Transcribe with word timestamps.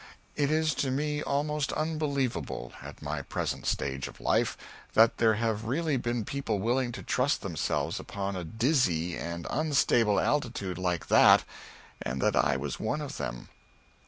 It 0.35 0.49
is 0.49 0.73
to 0.81 0.89
me 0.89 1.21
almost 1.21 1.71
unbelievable, 1.73 2.73
at 2.81 3.03
my 3.03 3.21
present 3.21 3.67
stage 3.67 4.07
of 4.07 4.19
life, 4.19 4.57
that 4.93 5.17
there 5.19 5.35
have 5.35 5.65
really 5.65 5.95
been 5.95 6.25
people 6.25 6.57
willing 6.57 6.91
to 6.93 7.03
trust 7.03 7.43
themselves 7.43 7.99
upon 7.99 8.35
a 8.35 8.43
dizzy 8.43 9.15
and 9.15 9.45
unstable 9.51 10.19
altitude 10.19 10.79
like 10.79 11.05
that, 11.09 11.43
and 12.01 12.19
that 12.19 12.35
I 12.35 12.57
was 12.57 12.79
one 12.79 12.99
of 12.99 13.17
them. 13.17 13.49